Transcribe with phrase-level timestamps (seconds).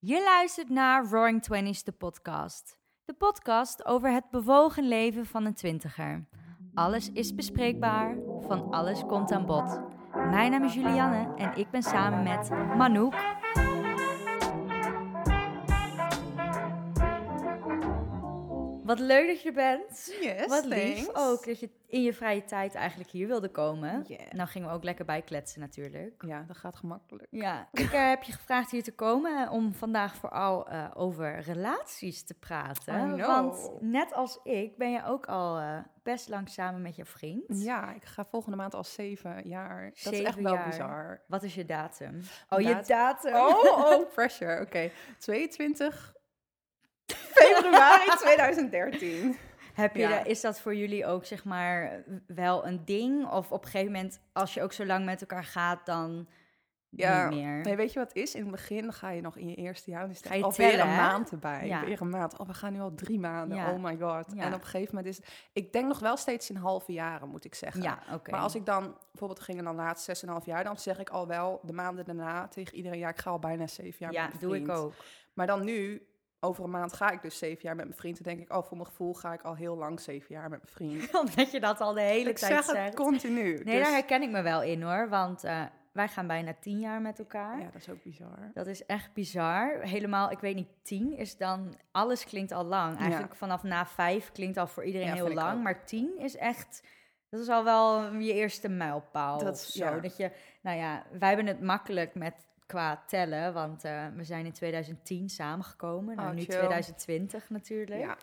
[0.00, 2.78] Je luistert naar Roaring Twenties, de podcast.
[3.04, 6.28] De podcast over het bewogen leven van een twintiger.
[6.74, 9.80] Alles is bespreekbaar, van alles komt aan bod.
[10.14, 13.14] Mijn naam is Julianne en ik ben samen met Manouk.
[18.88, 20.16] Wat leuk dat je er bent.
[20.20, 21.20] Yes, Wat lief thanks.
[21.20, 24.04] ook dat je in je vrije tijd eigenlijk hier wilde komen.
[24.06, 24.32] Yeah.
[24.32, 26.22] Nou gingen we ook lekker bijkletsen natuurlijk.
[26.26, 27.26] Ja, dat gaat gemakkelijk.
[27.30, 31.40] Ja, ik eh, heb je gevraagd hier te komen eh, om vandaag vooral eh, over
[31.40, 33.14] relaties te praten.
[33.14, 33.26] Know.
[33.26, 35.60] Want net als ik ben je ook al
[36.02, 37.62] best lang samen met je vriend.
[37.62, 39.92] Ja, ik ga volgende maand al zeven jaar.
[40.02, 40.68] Dat is echt wel jaar.
[40.68, 41.20] bizar.
[41.26, 42.20] Wat is je datum?
[42.48, 43.34] Oh, je Datum.
[43.34, 44.60] Oh, oh, pressure.
[44.60, 46.16] Oké, 22
[47.38, 49.36] februari 2013.
[49.74, 50.24] Heb je Ja.
[50.24, 53.26] is dat voor jullie ook zeg maar wel een ding?
[53.30, 56.28] Of op een gegeven moment, als je ook zo lang met elkaar gaat, dan
[56.90, 57.60] Ja, niet meer?
[57.60, 58.34] Nee, weet je wat is?
[58.34, 60.92] In het begin ga je nog in je eerste jaar, Ga je alweer tellen, een
[60.92, 60.96] hè?
[60.96, 61.66] maand erbij.
[61.66, 61.84] Ja.
[61.84, 62.38] Weer een maand.
[62.38, 63.56] Oh, we gaan nu al drie maanden.
[63.56, 63.72] Ja.
[63.72, 64.34] Oh my god.
[64.36, 65.48] En op een gegeven moment is het...
[65.52, 67.82] Ik denk nog wel steeds in halve jaren, moet ik zeggen.
[67.82, 68.30] Ja, oké.
[68.30, 71.10] Maar als ik dan, bijvoorbeeld gingen dan laatst zes en half jaar, dan zeg ik
[71.10, 74.30] al wel de maanden daarna tegen iedereen, ja, ik ga al bijna zeven jaar ja,
[74.40, 74.94] doe ik ook.
[75.34, 76.02] Maar dan nu,
[76.40, 78.24] over een maand ga ik dus zeven jaar met mijn vriend.
[78.24, 80.60] Dan denk ik, oh, voor mijn gevoel ga ik al heel lang zeven jaar met
[80.62, 81.14] mijn vriend.
[81.24, 82.84] Omdat je dat al de hele ik tijd zeg zegt.
[82.86, 83.42] het continu.
[83.42, 85.08] Nee, dus, daar herken ik me wel in hoor.
[85.08, 87.58] Want eh, wij gaan bijna tien jaar met elkaar.
[87.58, 88.50] ja, dat is ook bizar.
[88.54, 89.80] Dat is echt bizar.
[89.80, 91.74] Helemaal, ik weet niet, tien is dan...
[91.92, 92.98] Alles klinkt al lang.
[92.98, 95.62] Eigenlijk vanaf na vijf klinkt al voor iedereen Ja, heel lang.
[95.62, 96.82] Maar tien is echt...
[97.30, 99.84] Dat is al wel je eerste mijlpaal Dat of is- zo.
[99.84, 99.98] ja.
[100.00, 100.30] Dat je,
[100.62, 103.52] nou ja, wij hebben het makkelijk met qua tellen.
[103.52, 106.16] Want eh, we zijn in 2010 samengekomen.
[106.16, 106.54] Nou, Oh, nu chill.
[106.56, 108.00] 2020 natuurlijk.
[108.00, 108.16] Ja.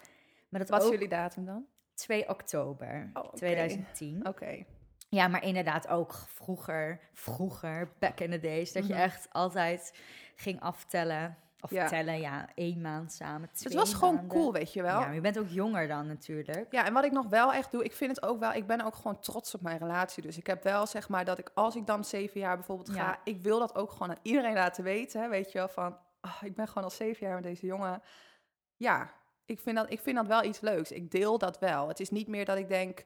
[0.49, 1.65] Maar dat Wat is jullie datum dan?
[1.93, 3.35] 2 oktober Oh, oké.
[3.37, 4.27] 2010.
[4.27, 4.63] Oké.
[5.09, 9.01] Ja, maar inderdaad ook vroeger, vroeger, back in the days, dat je Mhm.
[9.01, 9.93] echt altijd
[10.35, 11.37] ging aftellen.
[11.65, 11.87] Of Ja.
[11.87, 14.37] tellen, ja, één maand samen, Het was gewoon maanden.
[14.37, 14.99] cool, weet je wel.
[14.99, 16.67] Ja, maar je bent ook jonger dan natuurlijk.
[16.71, 18.81] Ja, en wat ik nog wel echt doe, ik vind het ook wel, ik ben
[18.81, 20.23] ook gewoon trots op mijn relatie.
[20.23, 23.19] Dus ik heb wel zeg maar dat ik, als ik dan zeven jaar bijvoorbeeld ga,
[23.23, 25.29] ik wil dat ook gewoon aan iedereen laten weten.
[25.29, 28.01] Weet je wel, van, ah, ik ben gewoon al zeven jaar met deze jongen.
[28.75, 29.11] Ja,
[29.45, 30.91] ik vind, dat, ik vind dat wel iets leuks.
[30.91, 31.87] Ik deel dat wel.
[31.87, 33.05] Het is niet meer dat ik denk,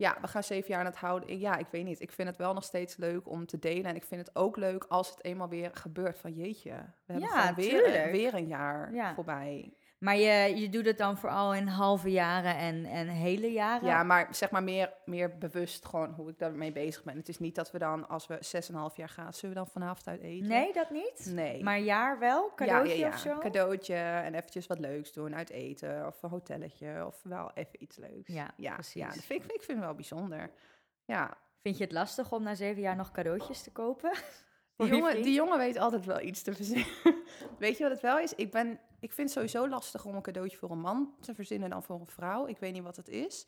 [0.00, 1.38] ja, we gaan zeven jaar aan het houden.
[1.38, 2.00] Ja, ik weet niet.
[2.00, 3.84] Ik vind het wel nog steeds leuk om te delen.
[3.84, 7.28] En ik vind het ook leuk als het eenmaal weer gebeurt van, jeetje, we hebben
[7.30, 8.10] Ja, gewoon weer, tuurlijk.
[8.10, 9.14] weer een jaar Ja.
[9.14, 9.72] voorbij.
[10.00, 13.88] Maar je, je doet het dan vooral in halve jaren en, en hele jaren.
[13.88, 17.16] Ja, maar zeg maar meer, meer bewust gewoon hoe ik daarmee bezig ben.
[17.16, 18.34] Het is niet dat we dan, als we
[18.90, 20.48] 6,5 jaar gaan, zullen we dan vanavond uit eten?
[20.48, 21.30] Nee, dat niet?
[21.30, 21.62] Nee.
[21.62, 22.52] Maar jaar wel?
[22.54, 23.12] Cadeautje ja, ja, ja.
[23.12, 23.38] of zo?
[23.38, 27.96] Cadeautje en eventjes wat leuks doen, uit eten of een hotelletje of wel even iets
[27.96, 28.32] leuks.
[28.32, 29.02] Ja, ja precies.
[29.02, 30.50] Ja, dat vind ik, ik vind het wel bijzonder.
[31.04, 34.12] Ja, Vind je het lastig om na zeven jaar nog cadeautjes te kopen?
[34.76, 36.86] die jongen, die jongen weet altijd wel iets te verzinnen.
[37.58, 38.34] weet je wat het wel is?
[38.34, 41.70] Ik, ben, ik vind het sowieso lastig om een cadeautje voor een man te verzinnen
[41.70, 42.46] dan voor een vrouw.
[42.46, 43.46] Ik weet niet wat het is.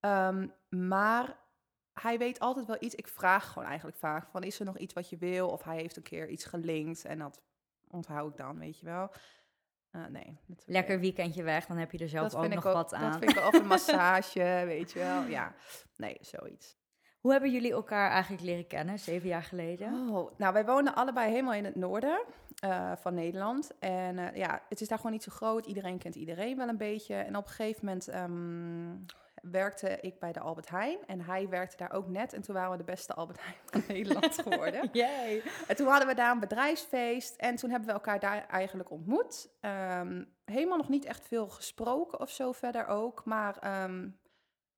[0.00, 1.38] Ehm, maar
[1.92, 2.94] hij weet altijd wel iets.
[2.94, 5.48] Ik vraag gewoon eigenlijk vaak van, is er nog iets wat je wil?
[5.48, 7.42] Of hij heeft een keer iets gelinkt en dat
[7.88, 9.10] onthoud ik dan, weet je wel.
[9.90, 10.38] Eh, nee.
[10.66, 13.10] Lekker weekendje weg, dan heb je er zelf ook nog ook, wat aan.
[13.10, 15.22] Dat vind ik ook een massage, weet je wel.
[15.22, 15.54] Ja,
[15.96, 16.78] nee, zoiets.
[17.20, 20.08] Hoe hebben jullie elkaar eigenlijk leren kennen, zeven jaar geleden?
[20.08, 22.20] Oh, nou, wij woonden allebei helemaal in het noorden
[22.60, 23.78] eh, van Nederland.
[23.78, 25.66] En eh, ja, het is daar gewoon niet zo groot.
[25.66, 27.14] Iedereen kent iedereen wel een beetje.
[27.14, 28.96] En op een gegeven moment ehm,
[29.52, 30.98] werkte ik bij de Albert Heijn.
[31.06, 32.32] En hij werkte daar ook net.
[32.32, 34.88] En toen waren we de beste Albert Heijn van Nederland geworden.
[34.92, 35.42] Yay.
[35.66, 37.36] En toen hadden we daar een bedrijfsfeest.
[37.36, 39.48] En toen hebben we elkaar daar eigenlijk ontmoet.
[39.60, 43.24] Ehm, helemaal nog niet echt veel gesproken of zo verder ook.
[43.24, 43.58] Maar...
[43.58, 44.08] ehm,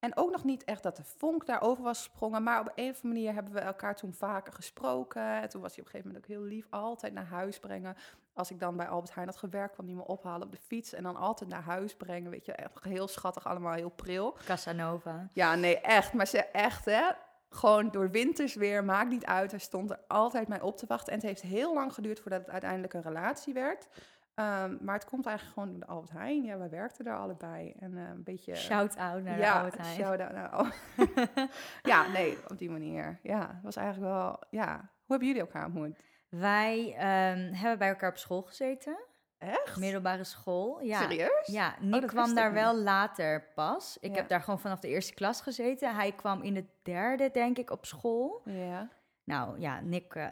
[0.02, 2.42] en ook nog niet echt dat de vonk daarover was gesprongen.
[2.42, 5.22] Maar op een of andere manier hebben we elkaar toen vaker gesproken.
[5.22, 6.66] En toen was hij op een gegeven moment ook heel lief.
[6.70, 7.96] Altijd naar huis brengen.
[8.34, 10.92] Als ik dan bij Albert Heijn had gewerkt, kwam hij me ophalen op de fiets.
[10.92, 12.30] En dan altijd naar huis brengen.
[12.30, 14.36] Weet je, echt heel schattig, allemaal heel pril.
[14.46, 15.28] Casanova.
[15.32, 16.12] Ja, nee, echt.
[16.12, 17.10] Maar ze echt, hè.
[17.50, 19.50] Gewoon door winters weer, maakt niet uit.
[19.50, 21.12] Hij stond er altijd mij op te wachten.
[21.12, 23.88] En het heeft heel lang geduurd voordat het uiteindelijk een relatie werd.
[24.34, 26.42] Ehm, maar het komt eigenlijk gewoon door de Albert Heijn.
[26.44, 27.72] Ja, wij werkten daar allebei.
[27.78, 28.54] En eh, een beetje...
[28.54, 29.94] Shout-out naar de ja, Albert Heijn.
[29.96, 30.74] shout-out naar
[31.92, 33.18] ja, nee, op die manier.
[33.22, 34.40] Ja, het was eigenlijk wel...
[34.50, 35.98] Ja, hoe hebben jullie elkaar ontmoet?
[36.28, 38.98] Wij ehm, hebben bij elkaar op school gezeten.
[39.38, 39.76] Echt?
[39.76, 40.80] Middelbare school.
[40.80, 41.00] Ja.
[41.00, 41.46] Serieus?
[41.46, 42.60] Ja, Nick dat wist kwam daar niet.
[42.60, 43.96] wel later pas.
[44.00, 44.16] Ik Ja.
[44.16, 45.94] heb daar gewoon vanaf de eerste klas gezeten.
[45.94, 48.42] Hij kwam in de derde, denk ik, op school.
[48.44, 48.88] Ja.
[49.24, 50.14] Nou ja, Nick.
[50.14, 50.26] eh,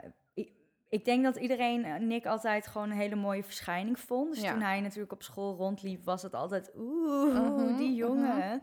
[0.91, 4.35] ik, denk dat iedereen eh, Nick altijd gewoon een hele mooie verschijning vond.
[4.35, 4.51] Dus Ja.
[4.53, 6.71] toen hij natuurlijk op school rondliep, was het altijd.
[6.77, 8.37] Oeh, Mhm, die jongen.
[8.37, 8.59] mhm.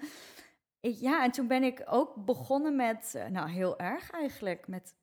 [0.80, 3.14] Ik, ja, en toen ben ik ook begonnen met.
[3.16, 4.68] eh, nou, heel erg eigenlijk.
[4.68, 4.96] Met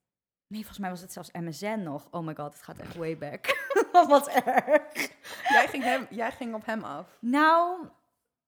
[0.47, 2.09] Nee, volgens mij was het zelfs MSN nog.
[2.11, 3.69] Oh my god, het gaat echt way back.
[4.09, 4.82] Wat erg.
[5.49, 7.19] Jij ging, hem, jij ging op hem af.
[7.21, 7.87] Nou,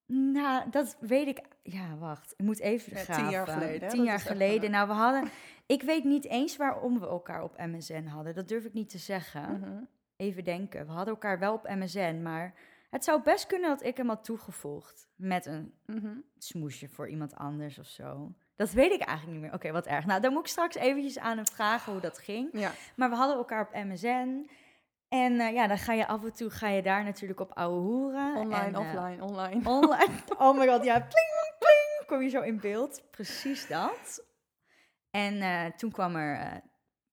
[0.06, 1.40] nou, dat weet ik.
[1.62, 2.32] Ja, wacht.
[2.36, 3.22] Ik moet even Ja, graven.
[3.22, 3.88] tien jaar geleden?
[3.88, 4.62] Tien jaar echt, geleden.
[4.64, 5.28] eh, Nou, we hadden...
[5.66, 8.34] Ik weet niet eens waarom we elkaar op MSN hadden.
[8.34, 9.60] Dat durf ik niet te zeggen.
[9.60, 9.82] Mhm.
[10.16, 10.86] Even denken.
[10.86, 12.54] We hadden elkaar wel op MSN, maar...
[12.90, 15.08] Het zou best kunnen dat ik hem had toegevoegd.
[15.16, 16.14] Met een Mhm.
[16.38, 18.32] smoesje voor iemand anders of zo.
[18.56, 19.54] Dat weet ik eigenlijk niet meer.
[19.54, 20.06] Oké, wat erg.
[20.06, 22.48] Nou, dan moet ik straks eventjes aan hem vragen hoe dat ging.
[22.52, 22.70] Ja.
[22.96, 24.50] Maar we hadden elkaar op MSN.
[25.08, 27.80] En eh, ja, dan ga je af en toe ga je daar natuurlijk op ouwe
[27.80, 28.36] hoeren.
[28.36, 29.68] Online, en, eh, offline, online.
[29.70, 30.12] Online.
[30.38, 33.02] Oh my god, ja, pling, pling, kom je zo in beeld.
[33.10, 34.24] Precies dat.
[35.10, 36.62] En eh, toen kwam er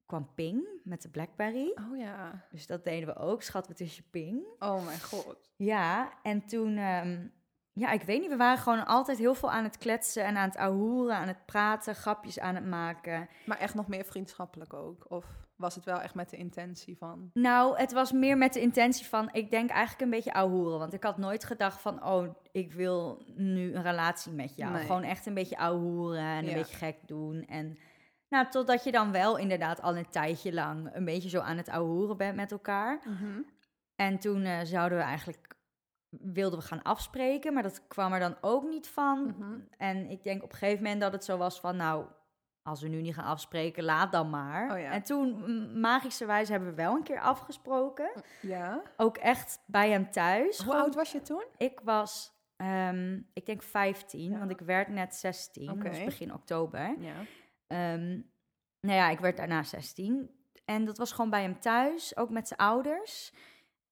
[0.06, 1.76] kwam Ping met de Blackberry.
[1.90, 2.46] Oh ja.
[2.50, 4.46] Dus dat deden we ook, schat we tussen Ping.
[4.60, 5.52] Oh mijn god.
[5.56, 7.28] Ja, en toen, ehm,
[7.74, 10.48] ja, ik weet niet, we waren gewoon altijd heel veel aan het kletsen en aan
[10.48, 13.30] het ahoeren, aan het praten, grapjes aan het maken.
[13.46, 15.12] Maar echt nog meer vriendschappelijk ook?
[15.12, 15.26] Of
[15.56, 17.30] was het wel echt met de intentie van...
[17.34, 20.80] Nou, het was meer met de intentie van, ik denk eigenlijk een beetje ahoeren.
[20.80, 24.74] Want ik had nooit gedacht van, oh, ik wil nu een relatie met jou.
[24.74, 24.86] Nee.
[24.86, 27.46] Gewoon echt een beetje ahoeren en een beetje gek doen.
[27.46, 27.78] En
[28.30, 31.70] nou, totdat je dan wel inderdaad al een tijdje lang een beetje zo aan het
[31.70, 33.00] ahoeren bent met elkaar.
[33.96, 35.56] En toen eh, zouden we eigenlijk,
[36.10, 39.36] wilden we gaan afspreken, maar dat kwam er dan ook niet van.
[39.38, 39.60] Mhm.
[39.78, 42.06] En ik denk op een gegeven moment dat het zo was van, nou,
[42.64, 44.72] als we nu niet gaan afspreken, laat dan maar.
[44.72, 44.92] Oh ja.
[44.92, 48.12] En toen, magischerwijs, hebben we wel een keer afgesproken.
[48.42, 48.82] Ja.
[48.98, 50.58] Ook echt bij hem thuis.
[50.58, 51.44] Hoe Gewoon- oud was je toen?
[51.58, 54.38] Ik was, ehm, ik denk 15, Ja.
[54.38, 55.66] want ik werd net 16.
[55.68, 56.06] Dat was Oké.
[56.06, 56.96] begin oktober.
[57.00, 57.14] Ja.
[57.68, 58.10] Ehm,
[58.82, 60.30] nou ja, ik werd daarna 16.
[60.66, 63.34] En dat was gewoon bij hem thuis, ook met zijn ouders.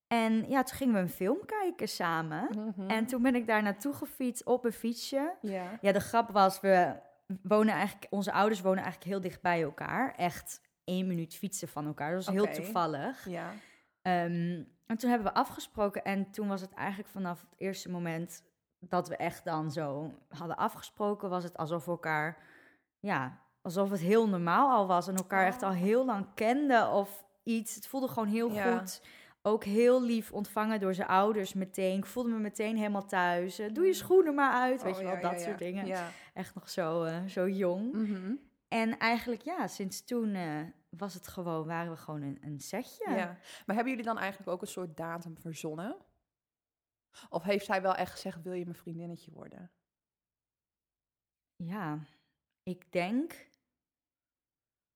[0.07, 2.47] En ja, toen gingen we een film kijken samen.
[2.75, 2.89] Mhm.
[2.89, 5.35] En toen ben ik daar naartoe gefietst op een fietsje.
[5.41, 5.77] Ja.
[5.81, 6.95] Ja, de grap was, we
[7.43, 10.13] wonen eigenlijk, onze ouders wonen eigenlijk heel dicht bij elkaar.
[10.15, 12.15] Echt één minuut fietsen van elkaar.
[12.15, 13.29] Dat was heel toevallig.
[13.29, 13.51] Ja.
[14.01, 16.03] Ehm, en toen hebben we afgesproken.
[16.03, 18.43] En toen was het eigenlijk vanaf het eerste moment
[18.79, 22.37] dat we echt dan zo hadden afgesproken, was het alsof we elkaar,
[22.99, 27.23] ja, alsof het heel normaal al was en elkaar echt al heel lang kenden of
[27.43, 27.75] iets.
[27.75, 28.77] Het voelde gewoon heel Ja.
[28.77, 29.01] goed.
[29.41, 31.97] Ook heel lief ontvangen door zijn ouders meteen.
[31.97, 33.59] Ik voelde me meteen helemaal thuis.
[33.59, 35.85] Eh, doe je schoenen maar uit, weet Oh, je wel, ja, dat ja, soort dingen.
[35.85, 36.11] Ja.
[36.33, 37.93] Echt nog zo, eh, zo jong.
[37.93, 38.35] Mhm.
[38.67, 43.09] En eigenlijk, ja, sinds toen eh, was het gewoon, waren we gewoon een, een setje.
[43.09, 43.37] Ja.
[43.65, 45.97] Maar hebben jullie dan eigenlijk ook een soort datum verzonnen?
[47.29, 49.71] Of heeft hij wel echt gezegd, wil je mijn vriendinnetje worden?
[51.55, 51.99] Ja,
[52.63, 53.49] ik denk.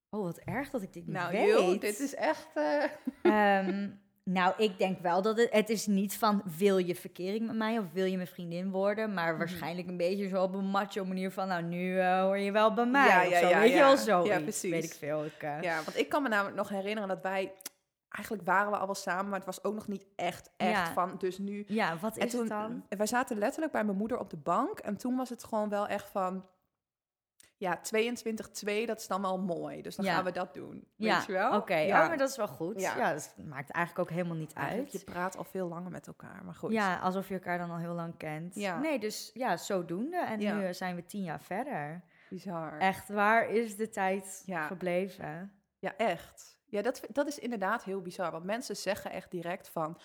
[0.10, 1.48] Oh, wat erg dat ik dit niet nou, weet.
[1.48, 2.56] joh, dit is echt...
[2.56, 2.84] eh,
[3.22, 3.92] Ehm,
[4.30, 5.52] nou, ik denk wel dat het...
[5.52, 9.14] Het is niet van, wil je verkering met mij of wil je mijn vriendin worden?
[9.14, 9.38] Maar Mhm.
[9.38, 11.48] waarschijnlijk een beetje zo op een macho manier van...
[11.48, 13.48] Nou, nu eh, hoor je wel bij mij Ja, of ja, zo.
[13.48, 14.72] ja, weet je wel, zo Ja, precies.
[14.72, 15.26] Weet ik veel.
[15.26, 17.52] Ik, eh, Ja, want ik kan me namelijk nog herinneren dat wij...
[18.10, 21.16] Eigenlijk waren we al wel samen, maar het was ook nog niet echt, echt van...
[21.18, 21.64] Dus nu...
[21.68, 22.84] ja, wat En is toen, het dan?
[22.90, 24.80] Wij zaten letterlijk bij mijn moeder op de bank.
[24.80, 26.46] En toen was het gewoon wel echt van...
[27.58, 29.82] Ja, 22-2, dat is dan wel mooi.
[29.82, 30.14] Dus dan Ja.
[30.16, 30.88] gaan we dat doen.
[30.96, 31.56] Ja, Weet je wel?
[31.58, 32.02] Oké, ja.
[32.02, 32.82] oh, maar dat is wel goed.
[32.82, 32.98] Ja.
[32.98, 35.02] Ja, dat maakt eigenlijk ook helemaal niet Eigenlijk, uit.
[35.02, 36.72] Je praat al veel langer met elkaar, maar goed.
[36.72, 38.56] Ja, alsof je elkaar dan al heel lang kent.
[38.56, 38.80] Ja.
[38.80, 40.18] Nee, dus ja, zodoende.
[40.26, 40.56] En Ja.
[40.56, 42.04] nu eh, zijn we tien jaar verder.
[42.30, 42.78] Bizar.
[42.78, 44.66] Echt, waar is de tijd Ja.
[44.68, 45.52] gebleven?
[45.80, 46.58] Ja, echt.
[46.66, 48.32] Ja, dat, dat is inderdaad heel bizar.
[48.32, 49.98] Want mensen zeggen echt direct van...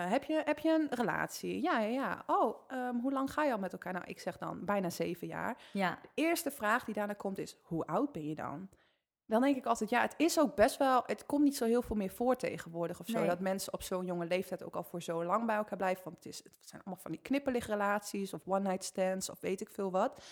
[0.00, 1.62] eh, heb, je, heb je een relatie?
[1.62, 2.22] Ja, ja, ja.
[2.26, 3.92] Oh, ehm, hoe lang ga je al met elkaar?
[3.92, 5.56] Nou, ik zeg dan bijna zeven jaar.
[5.72, 8.68] Ja, De eerste vraag die daarna komt is, hoe oud ben je dan?
[9.26, 11.02] Dan denk ik altijd, ja, het is ook best wel...
[11.06, 13.18] Het komt niet zo heel veel meer voor tegenwoordig of zo.
[13.18, 13.28] Nee.
[13.28, 16.04] Dat mensen op zo'n jonge leeftijd ook al voor zo lang bij elkaar blijven.
[16.04, 19.70] Want het, is, het zijn allemaal van die knipperligrelaties of one-night stands of weet ik
[19.70, 20.24] veel wat.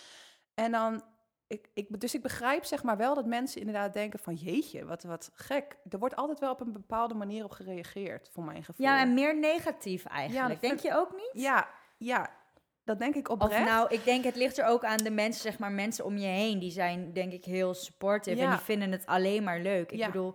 [0.54, 1.02] En dan...
[1.46, 4.34] Ik, ik, dus ik begrijp zeg maar wel dat mensen inderdaad denken van...
[4.34, 5.76] jeetje, wat, wat gek.
[5.90, 8.86] Er wordt altijd wel op een bepaalde manier op gereageerd, voor mijn gevoel.
[8.86, 10.60] ja en meer negatief eigenlijk.
[10.60, 11.30] denk je ook niet?
[11.42, 12.30] ja, ja,
[12.84, 13.64] dat denk ik Of oprecht.
[13.64, 16.26] nou, ik denk het ligt er ook aan de mensen, zeg maar, mensen om je
[16.26, 16.58] heen.
[16.58, 19.92] Die zijn denk ik heel supportive en die vinden het alleen maar leuk.
[19.92, 20.06] Ik Ja.
[20.06, 20.34] bedoel,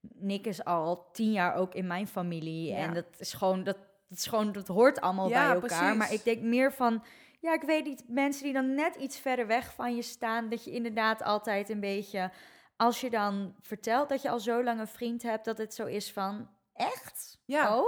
[0.00, 2.74] Nick is al tien jaar ook in mijn familie.
[2.74, 3.76] En dat is gewoon, dat,
[4.08, 5.60] dat is gewoon, dat hoort allemaal bij elkaar.
[5.60, 5.96] precies.
[5.96, 7.02] Maar ik denk meer van,
[7.38, 10.64] ja, ik weet niet, mensen die dan net iets verder weg van je staan, dat
[10.64, 12.32] je inderdaad altijd een beetje,
[12.76, 15.86] als je dan vertelt dat je al zo lang een vriend hebt, dat het zo
[15.86, 17.38] is van, echt?
[17.44, 17.76] Ja.
[17.78, 17.84] Oh?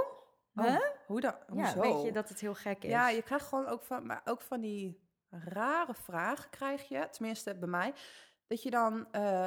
[0.55, 0.79] Oh, Huh?
[1.07, 1.35] hoe dan?
[1.55, 2.91] Ja, weet je dat het heel gek is?
[2.91, 7.55] Ja, je krijgt gewoon ook van, maar ook van die rare vragen krijg je, tenminste
[7.55, 7.95] bij mij,
[8.47, 9.47] dat je dan, eh,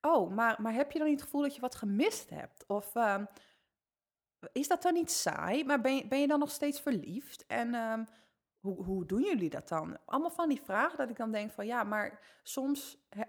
[0.00, 2.64] oh, maar, maar heb je dan niet het gevoel dat je wat gemist hebt?
[2.66, 3.24] Of ehm,
[4.52, 5.64] is dat dan niet saai?
[5.64, 7.46] Maar ben je, ben je dan nog steeds verliefd?
[7.46, 8.04] En ehm,
[8.74, 9.98] hoe, hoe doen jullie dat dan?
[10.04, 12.98] Allemaal van die vragen dat ik dan denk van, ja, maar soms...
[13.08, 13.22] he-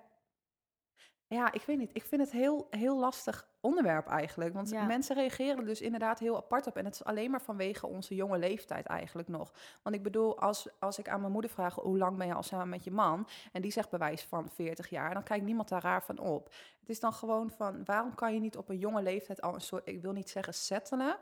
[1.28, 1.90] Ja, ik weet niet.
[1.94, 4.54] Ik vind het heel, heel lastig onderwerp eigenlijk.
[4.54, 4.86] Want Ja.
[4.86, 6.76] mensen reageren er dus inderdaad heel apart op.
[6.78, 9.54] En het is alleen maar vanwege onze jonge leeftijd eigenlijk nog.
[9.84, 11.76] Want ik bedoel, als, als ik aan mijn moeder vraag...
[11.76, 13.28] hoe lang ben je al samen met je man?
[13.52, 15.14] En die zegt bewijs van 40 jaar.
[15.14, 16.46] Dan kijkt niemand daar raar van op.
[16.80, 17.86] Het is dan gewoon van...
[17.86, 19.88] waarom kan je niet op een jonge leeftijd al een soort...
[19.88, 21.18] ik wil niet zeggen settelen...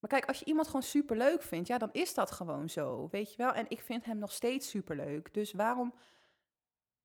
[0.00, 3.08] Maar kijk, als je iemand gewoon super leuk vindt, ja, dan is dat gewoon zo,
[3.10, 3.52] weet je wel.
[3.52, 5.34] En ik vind hem nog steeds super leuk.
[5.34, 5.94] Dus waarom,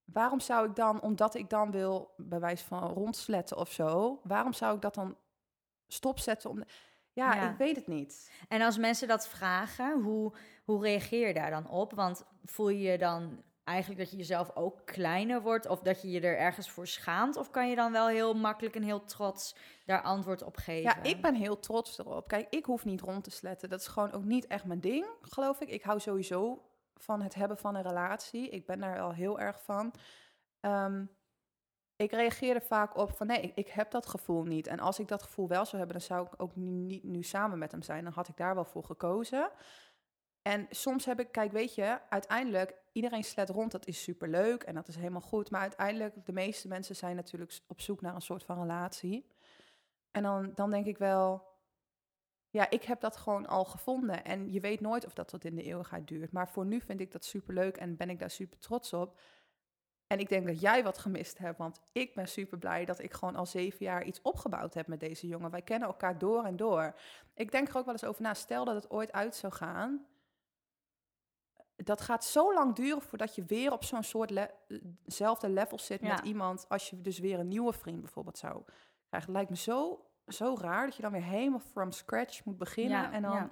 [0.05, 4.53] waarom zou ik dan, omdat ik dan wil, bij wijze van rondsletten of zo, waarom
[4.53, 5.17] zou ik dat dan
[5.87, 6.49] stopzetten?
[6.49, 6.63] Om,
[7.11, 7.51] ja, Ja.
[7.51, 8.31] ik weet het niet.
[8.47, 10.33] En als mensen dat vragen, hoe,
[10.65, 11.93] hoe reageer je daar dan op?
[11.93, 15.67] Want voel je je dan eigenlijk dat je jezelf ook kleiner wordt?
[15.67, 17.35] Of dat je je er ergens voor schaamt?
[17.35, 19.55] Of kan je dan wel heel makkelijk en heel trots
[19.85, 20.81] daar antwoord op geven?
[20.81, 22.27] Ja, ik ben heel trots erop.
[22.27, 23.69] Kijk, ik hoef niet rond te sletten.
[23.69, 25.69] Dat is gewoon ook niet echt mijn ding, geloof ik.
[25.69, 28.49] Ik hou sowieso van het hebben van een relatie.
[28.49, 29.93] Ik ben daar al heel erg van.
[30.59, 31.05] Ehm,
[31.95, 34.67] ik reageerde vaak op van nee, ik, ik heb dat gevoel niet.
[34.67, 37.23] En als ik dat gevoel wel zou hebben, dan zou ik ook nu, niet nu
[37.23, 38.03] samen met hem zijn.
[38.03, 39.49] Dan had ik daar wel voor gekozen.
[40.47, 44.75] En soms heb ik, kijk, weet je, uiteindelijk, iedereen slet rond, dat is superleuk en
[44.75, 45.51] dat is helemaal goed.
[45.51, 49.25] Maar uiteindelijk, de meeste mensen zijn natuurlijk op zoek naar een soort van relatie.
[50.11, 51.47] En dan, dan denk ik wel,
[52.49, 54.23] ja, ik heb dat gewoon al gevonden.
[54.23, 56.31] En je weet nooit of dat tot in de eeuwigheid duurt.
[56.31, 59.19] Maar voor nu vind ik dat superleuk en ben ik daar super trots op.
[60.07, 63.13] En ik denk dat jij wat gemist hebt, want ik ben super blij dat ik
[63.13, 65.51] gewoon al zeven jaar iets opgebouwd heb met deze jongen.
[65.51, 66.95] Wij kennen elkaar door en door.
[67.33, 70.05] Ik denk er ook wel eens over na, stel dat het ooit uit zou gaan.
[71.75, 74.51] Dat gaat zo lang duren voordat je weer op zo'n soort le-
[75.05, 76.07] zelfde level zit Ja.
[76.07, 76.65] met iemand.
[76.69, 78.53] Als je dus weer een nieuwe vriend bijvoorbeeld zou
[79.09, 79.29] krijgen.
[79.29, 83.01] Het lijkt me zo, zo raar dat je dan weer helemaal from scratch moet beginnen.
[83.01, 83.51] Ja, en dan, ja.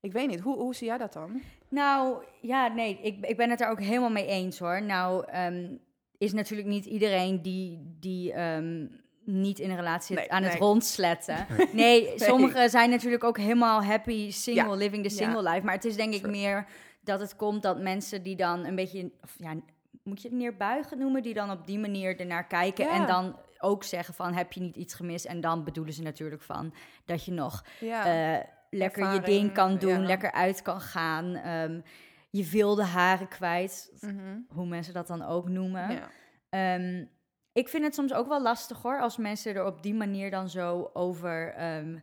[0.00, 1.42] ik weet niet, hoe, hoe zie jij dat dan?
[1.68, 4.82] Nou, ja, nee, ik, ik ben het er ook helemaal mee eens hoor.
[4.82, 5.76] Nou, ehm,
[6.18, 8.86] is natuurlijk niet iedereen die, die ehm,
[9.24, 10.60] niet in een relatie zit Nee, aan het nee.
[10.60, 11.46] rondsletten.
[11.72, 15.64] Nee, sommigen zijn natuurlijk ook helemaal happy single, living the single life.
[15.64, 16.30] Maar het is denk ik True.
[16.32, 16.66] meer
[17.00, 19.54] dat het komt dat mensen die dan een beetje, of ja,
[20.02, 22.90] moet je het neerbuigen noemen, die dan op die manier ernaar kijken Ja.
[23.00, 25.24] en dan ook zeggen van heb je niet iets gemist?
[25.24, 26.74] En dan bedoelen ze natuurlijk van
[27.04, 30.06] dat je nog Ja, eh, lekker je ding kan doen, ja.
[30.06, 31.34] lekker uit kan gaan.
[31.34, 31.80] ehm,
[32.30, 34.38] je wilde haren kwijt, Mhm.
[34.48, 35.90] hoe mensen dat dan ook noemen.
[35.90, 36.08] ja.
[36.48, 37.04] Ehm,
[37.52, 40.48] ik vind het soms ook wel lastig hoor, als mensen er op die manier dan
[40.48, 41.98] zo over ehm,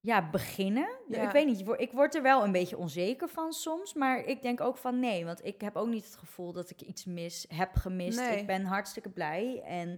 [0.00, 0.88] ja, beginnen.
[1.08, 1.22] Ja.
[1.22, 4.60] Ik weet niet, ik word er wel een beetje onzeker van soms, maar ik denk
[4.60, 7.74] ook van nee, want ik heb ook niet het gevoel dat ik iets mis, heb
[7.76, 8.18] gemist.
[8.18, 8.38] Nee.
[8.38, 9.92] Ik ben hartstikke blij en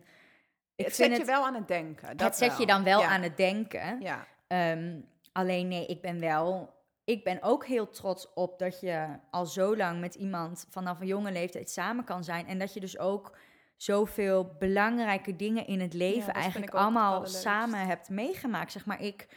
[0.74, 2.16] ik het vind zet het, je wel aan het denken.
[2.16, 3.08] Dat het zet je dan wel Ja.
[3.08, 4.00] aan het denken.
[4.00, 5.00] Ja, Ehm,
[5.32, 6.74] alleen nee, ik ben wel.
[7.04, 11.06] Ik ben ook heel trots op dat je al zo lang met iemand vanaf een
[11.06, 12.46] jonge leeftijd samen kan zijn.
[12.46, 13.36] En dat je dus ook
[13.76, 18.72] zoveel belangrijke dingen in het leven eigenlijk allemaal samen hebt meegemaakt.
[18.72, 19.28] Zeg maar, ik.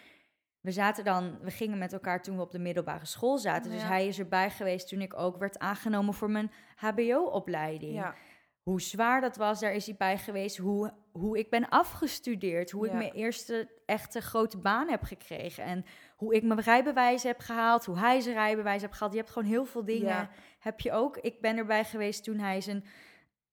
[0.63, 3.71] We zaten dan, we gingen met elkaar toen we op de middelbare school zaten.
[3.71, 8.15] Dus hij is erbij geweest toen ik ook werd aangenomen voor mijn HBO-opleiding ja.
[8.63, 10.57] hoe zwaar dat was, daar is hij bij geweest.
[10.57, 12.71] Hoe, hoe ik ben afgestudeerd.
[12.71, 15.63] Hoe ik mijn eerste echte grote baan heb gekregen.
[15.63, 17.85] En hoe ik mijn rijbewijs heb gehaald.
[17.85, 19.13] Hoe hij zijn rijbewijs heeft gehaald.
[19.13, 20.29] Je hebt gewoon heel veel dingen.
[20.59, 21.17] Heb je ook.
[21.17, 22.85] Ik ben erbij geweest toen hij zijn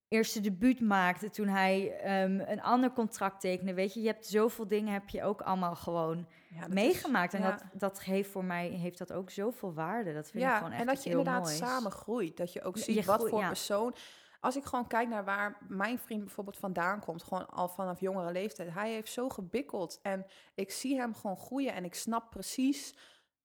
[0.08, 1.30] eerste debuut maakte.
[1.30, 3.74] Toen hij ehm, een ander contract tekende.
[3.74, 7.34] Weet je, je hebt zoveel dingen heb je ook allemaal gewoon Ja, dat is- meegemaakt.
[7.34, 7.50] en ja.
[7.50, 10.12] dat, dat heeft voor mij heeft dat ook zoveel waarde.
[10.14, 11.56] Dat vind ik gewoon echt en dat je heel inderdaad moois.
[11.56, 12.36] samen groeit.
[12.36, 13.94] Dat je ook ziet je wat groeit- voor persoon...
[14.40, 17.22] Als ik gewoon kijk naar waar mijn vriend bijvoorbeeld vandaan komt...
[17.22, 18.72] gewoon al vanaf jongere leeftijd.
[18.72, 19.98] Hij heeft zo gebikkeld.
[20.02, 21.74] En ik zie hem gewoon groeien.
[21.74, 22.94] En ik snap precies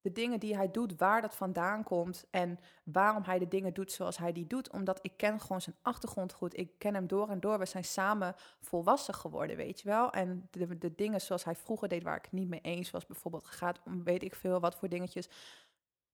[0.06, 0.96] de dingen die hij doet...
[0.98, 2.26] waar dat vandaan komt.
[2.30, 4.72] En waarom hij de dingen doet zoals hij die doet.
[4.72, 6.58] Omdat ik ken gewoon zijn achtergrond goed.
[6.60, 7.60] Ik ken hem door en door.
[7.60, 10.12] We zijn samen volwassen geworden, weet je wel.
[10.12, 12.04] En de, de dingen zoals hij vroeger deed...
[12.04, 13.06] waar ik niet mee eens was...
[13.06, 15.30] bijvoorbeeld gaat om weet ik veel wat voor dingetjes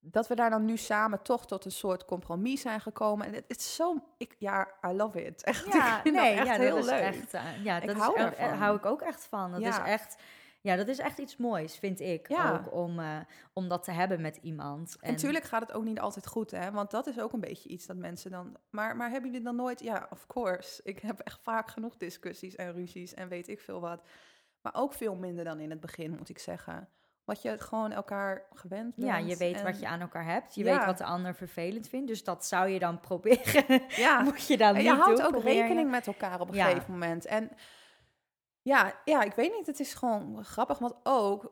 [0.04, 3.26] dat we daar dan nu samen toch tot een soort compromis zijn gekomen.
[3.28, 5.44] En het het is zo, ik, ja, I love it.
[5.44, 7.00] Echt, Ja, ik nee, echt ja, heel dat is leuk.
[7.00, 7.34] echt.
[7.34, 8.58] eh, ja, Ik dat hou is, er- daarvan.
[8.58, 9.52] hou ik ook echt van.
[9.52, 9.86] Dat is Ja.
[9.86, 10.16] echt.
[10.62, 12.54] Ja, dat is echt iets moois, vind ik Ja.
[12.54, 13.18] ook, om, eh,
[13.54, 14.98] om dat te hebben met iemand.
[15.00, 16.72] En natuurlijk gaat het ook niet altijd goed, hè?
[16.72, 18.58] Want dat is ook een beetje iets dat mensen dan.
[18.70, 19.80] Maar, maar hebben jullie dan nooit?
[19.80, 20.82] Ja, of course.
[20.84, 24.02] Ik heb echt vaak genoeg discussies en ruzies en weet ik veel wat.
[24.62, 26.90] Maar ook veel minder dan in het begin, moet ik zeggen.
[27.24, 29.08] Wat je gewoon elkaar gewend bent.
[29.08, 30.56] Ja, je weet en- wat je aan elkaar hebt.
[30.56, 30.76] Je Ja.
[30.78, 32.08] weet wat de ander vervelend vindt.
[32.08, 33.82] Dus dat zou je dan proberen.
[33.88, 36.56] Ja, Moet je dan En niet je houdt doen, ook rekening met elkaar op een
[36.56, 36.66] Ja.
[36.66, 37.26] gegeven moment.
[37.26, 37.52] En
[38.62, 41.52] ja, ja, ik weet niet, het is gewoon grappig, want ook...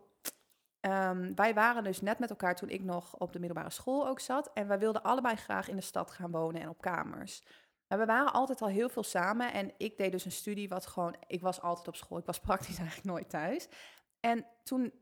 [0.79, 4.19] ehm, wij waren dus net met elkaar toen ik nog op de middelbare school ook
[4.19, 4.49] zat.
[4.53, 7.43] En wij wilden allebei graag in de stad gaan wonen en op kamers.
[7.87, 9.53] Maar we waren altijd al heel veel samen.
[9.53, 11.15] En ik deed dus een studie wat gewoon...
[11.27, 12.17] Ik was altijd op school.
[12.17, 13.67] Ik was praktisch eigenlijk nooit thuis.
[14.19, 14.93] En toen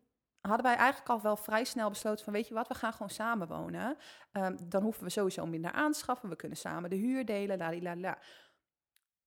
[0.41, 2.33] hadden wij eigenlijk al wel vrij snel besloten van...
[2.33, 3.97] weet je wat, we gaan gewoon samenwonen.
[4.31, 6.29] Um, dan hoeven we sowieso minder aanschaffen.
[6.29, 8.17] We kunnen samen de huur delen, la la la.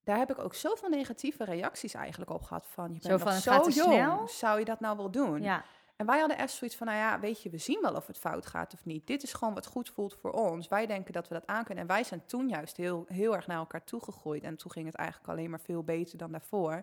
[0.05, 2.67] Daar heb ik ook zoveel negatieve reacties eigenlijk op gehad.
[2.67, 3.93] Van, je bent Zo nog van, zo jong.
[3.93, 4.29] snel?
[4.29, 5.43] Zou je dat nou wel doen?
[5.43, 5.65] Ja,
[5.97, 8.19] En wij hadden echt zoiets van, nou ja, weet je, we zien wel of het
[8.19, 9.07] fout gaat of niet.
[9.07, 10.69] Dit is gewoon wat goed voelt voor ons.
[10.69, 11.83] Wij denken dat we dat aan kunnen.
[11.85, 14.43] En wij zijn toen juist heel, heel erg naar elkaar toegegroeid.
[14.43, 16.83] En toen ging het eigenlijk alleen maar veel beter dan daarvoor.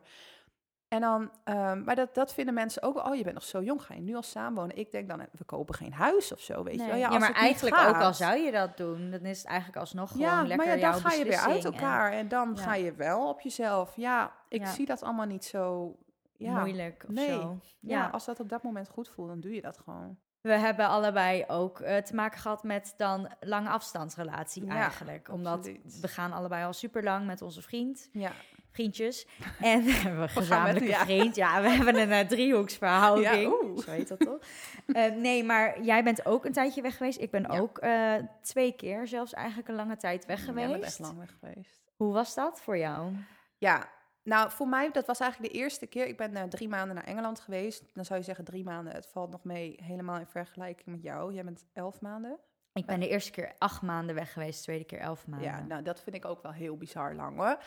[0.87, 3.81] En dan, ehm, maar dat, dat vinden mensen ook, oh, je bent nog zo jong,
[3.83, 4.77] ga je nu al samenwonen?
[4.77, 6.95] Ik denk dan, we kopen geen huis of zo, weet je wel.
[6.95, 10.11] Ja, als maar eigenlijk ook al zou je dat doen, dan is het eigenlijk alsnog
[10.11, 12.61] gewoon Ja, lekker maar ja, dan ga je weer uit en elkaar en dan Ja.
[12.61, 13.95] ga je wel op jezelf.
[13.95, 14.71] Ja, ik Ja.
[14.71, 15.95] zie dat allemaal niet zo...
[16.37, 17.27] Ja, Moeilijk of nee.
[17.27, 17.57] zo.
[17.79, 17.97] Ja.
[17.97, 18.07] Ja.
[18.09, 20.17] als dat op dat moment goed voelt, dan doe je dat gewoon.
[20.41, 25.29] We hebben allebei ook eh, te maken gehad met dan lange afstandsrelatie Ja, eigenlijk.
[25.31, 25.99] Omdat absoluut.
[26.01, 28.31] we gaan allebei al super lang met onze vriend, Ja,
[28.77, 29.27] vriendjes.
[29.61, 31.03] En we hebben een gezamenlijke ja.
[31.03, 31.35] vriend.
[31.35, 33.41] Ja, we hebben een eh, driehoeksverhouding.
[33.41, 33.79] Ja, oeh.
[33.79, 34.39] Zo heet dat toch?
[34.87, 37.19] Eh, nee, maar jij bent ook een tijdje weg geweest.
[37.21, 37.59] Ik ben Ja.
[37.59, 40.83] ook eh, twee keer zelfs eigenlijk een lange tijd weg bent geweest.
[40.83, 41.81] echt lang weg geweest.
[41.95, 43.11] Hoe was dat voor jou?
[43.57, 43.89] Ja,
[44.23, 46.07] nou voor mij, dat was eigenlijk de eerste keer.
[46.07, 47.83] Ik ben eh, drie maanden naar Engeland geweest.
[47.93, 51.33] Dan zou je zeggen drie maanden, het valt nog mee helemaal in vergelijking met jou.
[51.33, 52.39] Jij bent elf maanden.
[52.73, 55.47] Ik ben de eerste keer acht maanden weg geweest, de tweede keer elf maanden.
[55.47, 57.57] Ja, nou dat vind ik ook wel heel bizar lang hoor.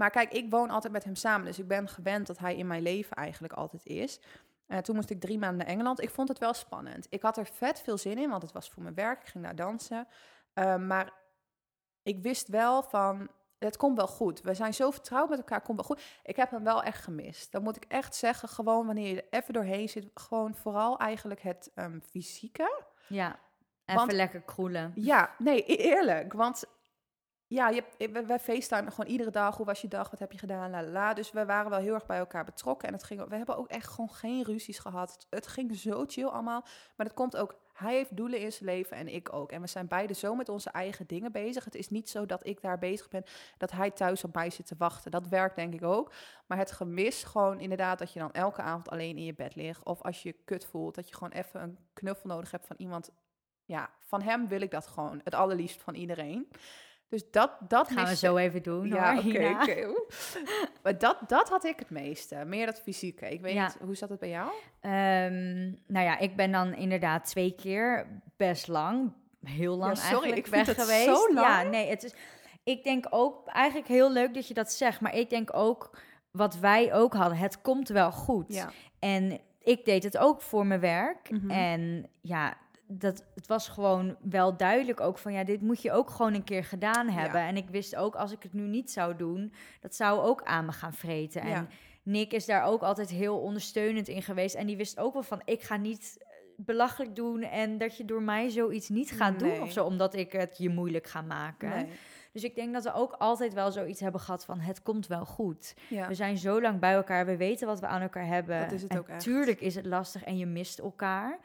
[0.00, 2.66] Maar kijk, ik woon altijd met hem samen, dus ik ben gewend dat hij in
[2.66, 4.20] mijn leven eigenlijk altijd is.
[4.66, 6.00] Eh, toen moest ik drie maanden naar Engeland.
[6.02, 7.06] Ik vond het wel spannend.
[7.10, 9.20] Ik had er vet veel zin in, want het was voor mijn werk.
[9.20, 10.08] Ik ging daar dansen.
[10.52, 11.12] Eh, maar
[12.02, 13.28] ik wist wel van,
[13.58, 14.40] het komt wel goed.
[14.40, 16.02] We zijn zo vertrouwd met elkaar, komt wel goed.
[16.22, 17.52] Ik heb hem wel echt gemist.
[17.52, 18.48] Dat moet ik echt zeggen.
[18.48, 20.10] Gewoon wanneer je er even doorheen zit.
[20.14, 22.82] Gewoon vooral eigenlijk het ehm, fysieke.
[23.08, 23.38] Ja,
[23.84, 24.92] even Want- lekker kroelen.
[24.94, 26.32] Ja, nee, e- eerlijk.
[26.32, 26.64] Want
[27.50, 27.84] ja, je,
[28.26, 29.56] wij facetimen gewoon iedere dag.
[29.56, 30.10] Hoe was je dag?
[30.10, 30.90] Wat heb je gedaan?
[30.90, 31.14] La.
[31.14, 32.88] Dus we waren wel heel erg bij elkaar betrokken.
[32.88, 35.12] En het ging, we hebben ook echt gewoon geen ruzies gehad.
[35.12, 36.64] Het, het ging zo chill allemaal.
[36.96, 39.52] Maar dat komt ook, hij heeft doelen in zijn leven en ik ook.
[39.52, 41.64] En we zijn beide zo met onze eigen dingen bezig.
[41.64, 43.24] Het is niet zo dat ik daar bezig ben,
[43.58, 45.10] dat hij thuis op mij zit te wachten.
[45.10, 46.12] Dat werkt denk ik ook.
[46.46, 49.84] Maar het gemis gewoon inderdaad dat je dan elke avond alleen in je bed ligt.
[49.84, 52.76] Of als je je kut voelt, dat je gewoon even een knuffel nodig hebt van
[52.78, 53.10] iemand
[53.64, 55.20] ja, van hem wil ik dat gewoon.
[55.24, 56.48] Het allerliefst van iedereen.
[57.10, 59.86] Dus dat, dat Gaan we zo even doen Ja, oké.
[60.82, 62.44] Maar dat, dat had ik het meeste.
[62.46, 63.28] Meer dat fysieke.
[63.30, 63.66] Ik weet Ja.
[63.66, 64.50] niet, hoe zat het bij jou?
[64.80, 69.12] Ehm, nou ja, ik ben dan inderdaad twee keer best lang,
[69.44, 71.04] heel lang Ja, sorry, eigenlijk ik het geweest.
[71.04, 71.46] zo lang.
[71.46, 72.14] Ja, nee, het is.
[72.64, 75.98] Ik denk ook eigenlijk heel leuk dat je dat zegt, maar ik denk ook
[76.30, 78.54] wat wij ook hadden, het komt wel goed.
[78.54, 78.70] Ja.
[78.98, 81.30] En ik deed het ook voor mijn werk.
[81.30, 81.50] Mhm.
[81.50, 82.56] En ja,
[82.92, 85.32] dat, het was gewoon wel duidelijk ook van...
[85.32, 87.40] ja, dit moet je ook gewoon een keer gedaan hebben.
[87.40, 89.52] En ik wist ook, als ik het nu niet zou doen...
[89.80, 91.46] dat zou ook aan me gaan vreten.
[91.46, 91.54] Ja.
[91.54, 91.68] En
[92.02, 94.54] Nick is daar ook altijd heel ondersteunend in geweest.
[94.54, 96.26] En die wist ook wel van, ik ga niet eh,
[96.56, 97.42] belachelijk doen...
[97.42, 99.84] en dat je door mij zoiets niet gaat doen of zo...
[99.84, 101.68] omdat ik het je moeilijk ga maken.
[101.68, 101.88] Nee.
[102.32, 104.60] Dus ik denk dat we ook altijd wel zoiets hebben gehad van...
[104.60, 105.74] het komt wel goed.
[105.88, 106.08] Ja.
[106.08, 108.60] We zijn zo lang bij elkaar, we weten wat we aan elkaar hebben.
[108.60, 109.22] Dat is het en ook echt.
[109.22, 111.38] Tuurlijk is het lastig en je mist elkaar.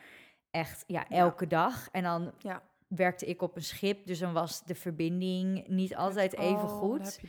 [0.56, 1.88] Echt, ja, elke dag.
[1.92, 2.62] En dan Ja.
[2.88, 7.20] werkte ik op een schip, dus dan was de verbinding niet altijd even Oh, goed.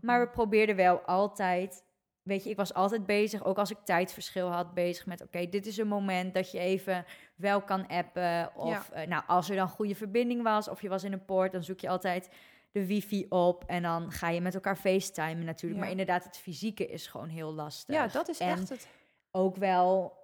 [0.00, 1.84] Maar we probeerden wel altijd...
[2.22, 5.22] Weet je, ik was altijd bezig, ook als ik tijdverschil had, bezig met...
[5.22, 7.04] oké, dit is een moment dat je even
[7.36, 8.50] wel kan appen.
[8.56, 11.52] Of eh, nou, als er dan goede verbinding was, of je was in een poort...
[11.52, 12.30] dan zoek je altijd
[12.70, 15.72] de wifi op en dan ga je met elkaar facetimen natuurlijk.
[15.74, 15.80] Ja.
[15.80, 17.94] Maar inderdaad, het fysieke is gewoon heel lastig.
[17.94, 18.88] Ja, dat is En echt het.
[19.30, 20.16] ook wel,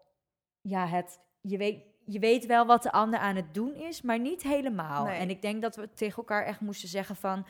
[0.61, 4.19] ja, het, je, weet, je weet wel wat de ander aan het doen is, maar
[4.19, 5.05] niet helemaal.
[5.05, 5.19] Nee.
[5.19, 7.47] En ik denk dat we tegen elkaar echt moesten zeggen van,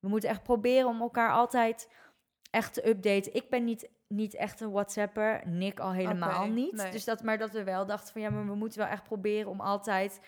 [0.00, 1.90] we moeten echt proberen om elkaar altijd
[2.50, 3.34] echt te updaten.
[3.34, 6.72] Ik ben niet, niet echt een WhatsApper, Nick al helemaal niet.
[6.72, 6.90] nee.
[6.90, 9.50] Dus dat, maar dat we wel dachten van, ja, maar we moeten wel echt proberen
[9.50, 10.20] om altijd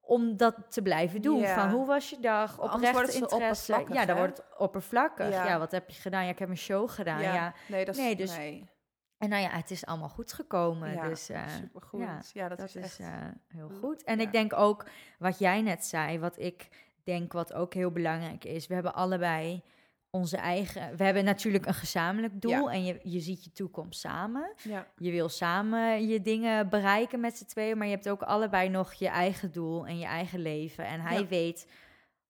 [0.00, 1.38] om dat te blijven doen.
[1.38, 1.54] Ja.
[1.54, 2.54] Van hoe was je dag?
[2.54, 3.72] Zo interesse.
[3.72, 4.22] Ja, dan hè?
[4.22, 5.30] wordt het oppervlakkig.
[5.30, 5.44] Ja.
[5.46, 5.58] Ja.
[5.58, 6.24] wat heb je gedaan?
[6.24, 7.22] Ja, ik heb een show gedaan.
[7.22, 7.54] ja.
[7.68, 8.00] Nee, dat is...
[8.00, 8.68] Nee, dus- nee.
[9.18, 10.92] En nou ja, het is allemaal goed gekomen.
[10.92, 12.00] Ja, dus eh, supergoed.
[12.00, 12.98] ja, Ja, dat, dat, is is, echt...
[12.98, 13.06] eh,
[13.48, 14.04] heel goed.
[14.04, 14.24] En ja.
[14.24, 16.68] ik denk ook wat jij net zei, wat ik
[17.04, 18.66] denk wat ook heel belangrijk is.
[18.66, 19.62] We hebben allebei
[20.10, 20.96] onze eigen.
[20.96, 24.52] We hebben natuurlijk een gezamenlijk doel en je, je ziet je toekomst samen.
[24.96, 28.92] Je wil samen je dingen bereiken met z'n tweeën, maar je hebt ook allebei nog
[28.92, 30.86] je eigen doel en je eigen leven.
[30.86, 31.68] En hij weet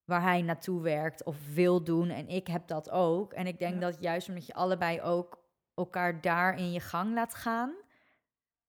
[0.05, 2.11] waar hij naartoe werkt of wil doen.
[2.11, 3.33] En ik heb dat ook.
[3.33, 5.44] En ik denk dat juist omdat je allebei ook
[5.77, 7.75] elkaar daar in je gang laat gaan,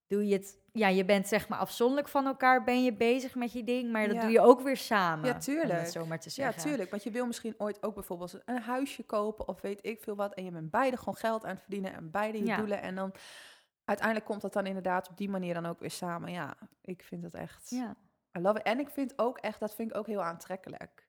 [0.06, 3.52] doe je het, ja, je bent zeg maar afzonderlijk van elkaar, ben je bezig met
[3.52, 4.20] je ding, maar dat Ja.
[4.20, 5.26] doe je ook weer samen.
[5.26, 5.80] Ja, Om tuurlijk.
[5.80, 6.62] het zo maar te Ja, zeggen.
[6.62, 6.90] tuurlijk.
[6.90, 10.34] Want je wil misschien ooit ook bijvoorbeeld een huisje kopen of weet ik veel wat.
[10.34, 12.56] En je bent beide gewoon geld aan het verdienen en beide je Ja.
[12.56, 12.82] doelen.
[12.82, 13.12] En dan
[13.84, 16.32] uiteindelijk komt dat dan inderdaad op die manier dan ook weer samen.
[16.32, 17.70] Ja, ik vind dat echt...
[17.70, 17.96] Ja.
[18.38, 18.64] I love it.
[18.64, 21.06] En ik vind ook echt, dat vind ik ook heel aantrekkelijk.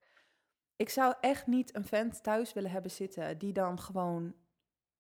[0.76, 4.34] Ik zou echt niet een vent thuis willen hebben zitten die dan gewoon...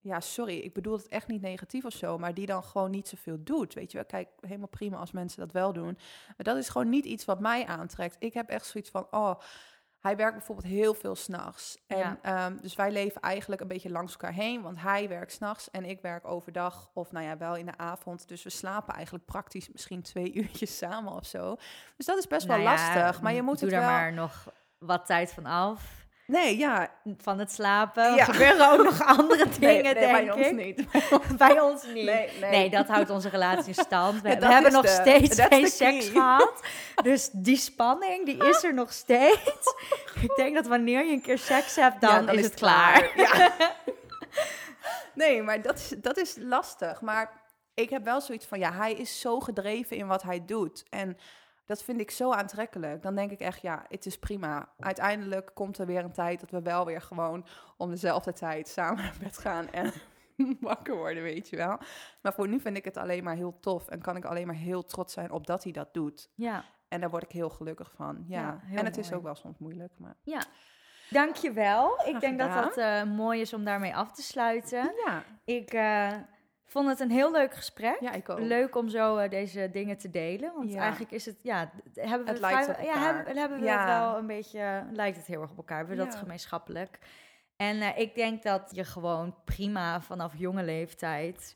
[0.01, 3.07] Ja, sorry, ik bedoel het echt niet negatief of zo, maar die dan gewoon niet
[3.07, 3.73] zoveel doet.
[3.73, 5.97] Weet je wel, kijk, helemaal prima als mensen dat wel doen.
[6.27, 8.15] Maar dat is gewoon niet iets wat mij aantrekt.
[8.19, 9.39] Ik heb echt zoiets van, oh,
[9.99, 11.77] hij werkt bijvoorbeeld heel veel s'nachts.
[11.87, 12.19] En Ja.
[12.21, 15.85] ehm, dus wij leven eigenlijk een beetje langs elkaar heen, want hij werkt s'nachts en
[15.85, 16.89] ik werk overdag.
[16.93, 18.27] Of nou ja, wel in de avond.
[18.27, 21.55] Dus we slapen eigenlijk praktisch misschien twee uurtjes samen of zo.
[21.97, 23.21] Dus dat is best wel Nou ja, lastig.
[23.21, 23.89] Maar je moet doe het er wel...
[23.95, 26.07] maar nog wat tijd van af.
[26.29, 26.89] Nee, ja.
[27.17, 28.15] Van het slapen.
[28.15, 28.23] Ja.
[28.23, 31.37] Gebeuren ook nog andere dingen, nee, nee, denk bij ons niet.
[31.37, 32.39] Bij ons niet.
[32.41, 34.21] Nee, dat houdt onze relatie in stand.
[34.21, 36.61] We, Ja, we dat hebben nog de- steeds geen seks gehad.
[37.03, 39.75] Dus die spanning, die is er nog steeds.
[40.21, 43.11] Ik denk dat wanneer je een keer seks hebt, dan, Ja, is, het klaar.
[43.15, 43.51] Ja.
[45.13, 47.01] nee, maar dat is, dat is lastig.
[47.01, 47.41] Maar
[47.73, 50.83] ik heb wel zoiets van, ja, hij is zo gedreven in wat hij doet.
[50.89, 51.17] En
[51.69, 53.01] dat vind ik zo aantrekkelijk.
[53.01, 54.69] Dan denk ik echt, ja, het is prima.
[54.79, 57.45] Uiteindelijk komt er weer een tijd dat we wel weer gewoon
[57.77, 59.91] om dezelfde tijd samen naar bed gaan en
[60.61, 61.79] wakker worden, weet je wel.
[62.21, 64.55] Maar voor nu vind ik het alleen maar heel tof en kan ik alleen maar
[64.55, 66.29] heel trots zijn op dat hij dat doet.
[66.35, 68.23] Ja, En daar word ik heel gelukkig van.
[68.27, 70.15] Ja, Ja, en het is ook wel soms moeilijk, maar
[71.09, 72.01] dankjewel.
[72.05, 72.63] Ik denk dat gedaan.
[72.63, 74.93] dat eh, mooi is om daarmee af te sluiten.
[75.05, 76.13] ja, Ik eh,
[76.69, 77.97] vond het een heel leuk gesprek.
[77.99, 78.39] ja ik ook.
[78.39, 80.53] Leuk om zo eh, deze dingen te delen.
[80.55, 80.79] Want Ja.
[80.79, 83.79] eigenlijk is het, ja, hebben we Het vrij- ja, hebben, hebben we Ja.
[83.79, 85.77] het wel een beetje, lijkt het heel erg op elkaar.
[85.77, 86.99] Hebben we dat gemeenschappelijk.
[87.55, 91.55] En eh, ik denk dat je gewoon prima vanaf jonge leeftijd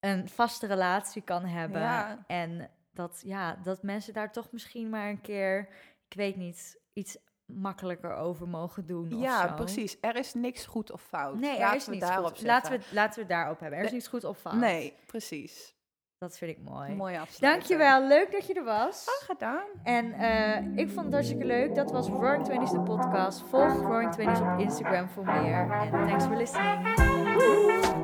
[0.00, 2.24] een vaste relatie kan hebben.
[2.26, 5.68] En dat, ja, dat mensen daar toch misschien maar een keer,
[6.08, 7.16] ik weet niet, iets
[7.54, 9.18] makkelijker over mogen doen.
[9.18, 9.54] Ja, zo.
[9.54, 9.96] precies.
[10.00, 11.34] Er is niks goed of fout.
[11.38, 12.42] Nee, er Laten is we niets daarop goed.
[12.42, 13.78] Laten we, laten we het daarop hebben.
[13.78, 13.98] Er is Nee.
[14.00, 14.54] niets goed of fout.
[14.54, 15.74] Nee, precies.
[16.18, 16.94] Dat vind ik mooi.
[16.94, 17.40] Mooi afsluiten.
[17.68, 19.02] Dankjewel, leuk dat je er was.
[19.04, 19.64] Graag gedaan.
[19.82, 21.74] En eh, ik vond het hartstikke leuk.
[21.74, 23.40] Dat was Roaring Twenties, de podcast.
[23.48, 25.70] Volg Roaring Twenties op Instagram voor meer.
[25.70, 28.01] En thanks for listening.